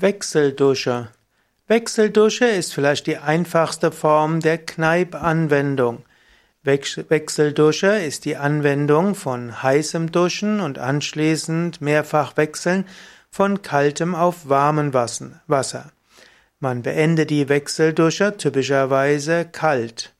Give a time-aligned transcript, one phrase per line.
[0.00, 1.08] Wechseldusche.
[1.66, 6.04] Wechseldusche ist vielleicht die einfachste Form der Kneipp-Anwendung.
[6.62, 12.86] Wechseldusche ist die Anwendung von heißem Duschen und anschließend mehrfach wechseln
[13.28, 15.90] von kaltem auf warmem Wasser.
[16.60, 20.14] Man beendet die Wechseldusche typischerweise kalt.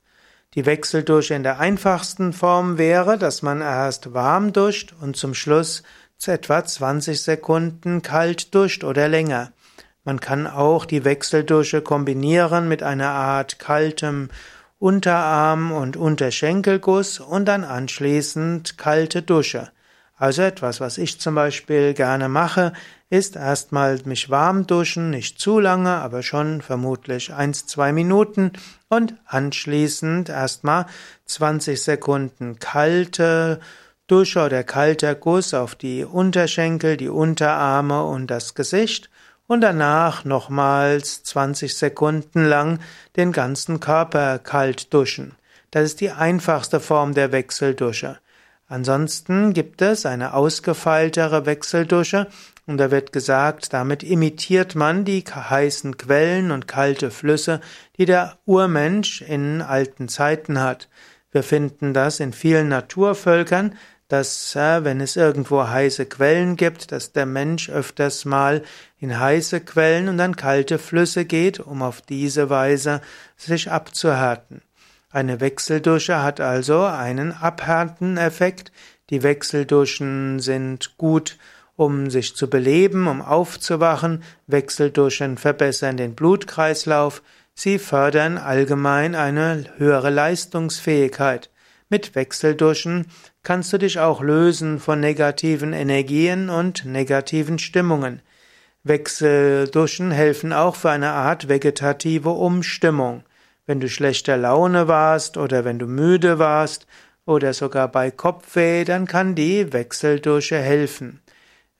[0.55, 5.85] Die Wechseldusche in der einfachsten Form wäre, dass man erst warm duscht und zum Schluss
[6.27, 9.53] etwa 20 Sekunden kalt duscht oder länger.
[10.05, 14.31] Man kann auch die Wechseldusche kombinieren mit einer Art kaltem
[14.79, 19.71] Unterarm- und Unterschenkelguss und dann anschließend kalte Dusche.
[20.17, 22.73] Also etwas, was ich zum Beispiel gerne mache,
[23.11, 28.53] ist erstmal mich warm duschen, nicht zu lange, aber schon vermutlich eins, zwei Minuten
[28.89, 30.87] und anschließend erstmal
[31.27, 33.61] 20 Sekunden kalte
[34.09, 39.11] Dusche oder kalter Guss auf die Unterschenkel, die Unterarme und das Gesicht
[39.49, 42.79] und danach nochmals 20 Sekunden lang
[43.17, 45.35] den ganzen Körper kalt duschen.
[45.73, 48.19] Das ist die einfachste Form der Wechseldusche.
[48.69, 52.29] Ansonsten gibt es eine ausgefeiltere Wechseldusche
[52.67, 57.63] und da wird gesagt, damit imitiert man die heißen Quellen und kalte Flüsse,
[57.97, 60.89] die der Urmensch in alten Zeiten hat.
[61.33, 63.75] Wir finden das in vielen Naturvölkern,
[64.09, 68.63] dass äh, wenn es irgendwo heiße Quellen gibt, dass der Mensch öfters mal
[68.99, 73.03] in heiße Quellen und dann kalte Flüsse geht, um auf diese Weise
[73.37, 74.63] sich abzuhärten.
[75.11, 78.73] Eine Wechseldusche hat also einen Abhärten-Effekt.
[79.11, 81.39] Die Wechselduschen sind gut,
[81.77, 84.23] um sich zu beleben, um aufzuwachen.
[84.47, 87.23] Wechselduschen verbessern den Blutkreislauf.
[87.55, 91.51] Sie fördern allgemein eine höhere Leistungsfähigkeit.
[91.91, 93.07] Mit Wechselduschen
[93.43, 98.21] kannst du dich auch lösen von negativen Energien und negativen Stimmungen.
[98.85, 103.25] Wechselduschen helfen auch für eine Art vegetative Umstimmung.
[103.65, 106.87] Wenn du schlechter Laune warst oder wenn du müde warst
[107.25, 111.21] oder sogar bei Kopfweh, dann kann die Wechseldusche helfen.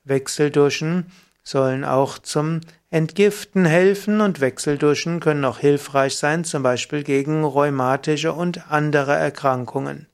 [0.05, 1.11] Wechselduschen
[1.43, 8.33] sollen auch zum Entgiften helfen und Wechselduschen können auch hilfreich sein, zum Beispiel gegen rheumatische
[8.33, 10.07] und andere Erkrankungen.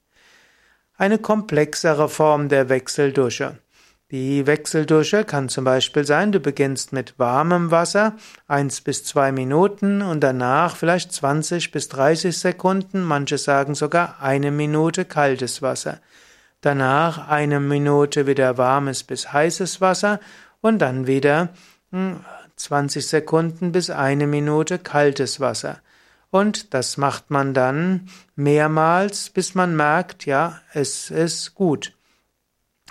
[0.97, 3.59] Eine komplexere Form der Wechseldusche.
[4.11, 8.15] Die Wechseldusche kann zum Beispiel sein, du beginnst mit warmem Wasser,
[8.47, 14.51] eins bis zwei Minuten und danach vielleicht 20 bis 30 Sekunden, manche sagen sogar eine
[14.51, 16.01] Minute kaltes Wasser.
[16.61, 20.19] Danach eine Minute wieder warmes bis heißes Wasser
[20.65, 21.49] und dann wieder
[21.91, 25.79] 20 hm, Sekunden bis eine Minute kaltes Wasser.
[26.31, 31.93] Und das macht man dann mehrmals, bis man merkt, ja, es ist gut.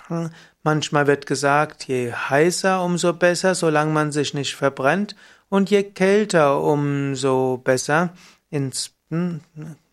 [0.07, 0.29] Hm,
[0.63, 5.17] manchmal wird gesagt, je heißer, umso besser, solange man sich nicht verbrennt,
[5.49, 8.13] und je kälter, umso besser.
[8.49, 9.41] Ins, hm,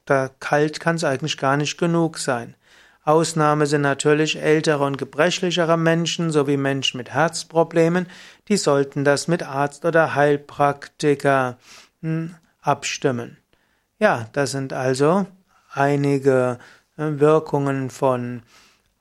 [0.05, 2.55] da kalt kann es eigentlich gar nicht genug sein.
[3.05, 8.07] Ausnahme sind natürlich ältere und gebrechlichere Menschen sowie Menschen mit Herzproblemen,
[8.49, 11.59] die sollten das mit Arzt oder Heilpraktiker
[12.01, 13.39] hm, abstimmen.
[13.99, 15.27] Ja, das sind also
[15.73, 16.59] einige
[16.97, 18.43] äh, Wirkungen von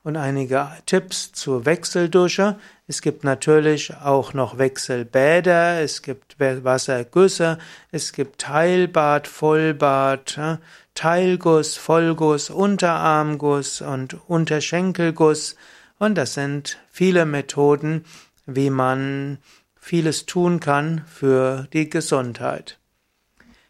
[0.04, 2.58] und einige Tipps zur Wechseldusche.
[2.88, 7.60] Es gibt natürlich auch noch Wechselbäder, es gibt Wassergüsse,
[7.92, 10.60] es gibt Teilbad, Vollbad,
[11.02, 15.56] Teilguss, Vollguss, Unterarmguss und Unterschenkelguss.
[15.98, 18.06] Und das sind viele Methoden,
[18.46, 19.40] wie man
[19.80, 22.78] vieles tun kann für die Gesundheit.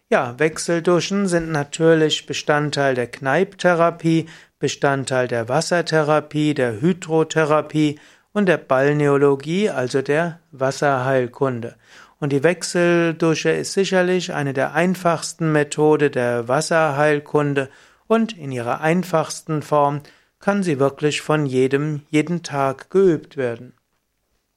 [0.09, 4.27] Ja, Wechselduschen sind natürlich Bestandteil der Kneipptherapie,
[4.59, 7.97] Bestandteil der Wassertherapie, der Hydrotherapie
[8.33, 11.77] und der Balneologie, also der Wasserheilkunde.
[12.21, 17.67] Und die Wechseldusche ist sicherlich eine der einfachsten Methode der Wasserheilkunde
[18.05, 20.01] und in ihrer einfachsten Form
[20.39, 23.73] kann sie wirklich von jedem jeden Tag geübt werden.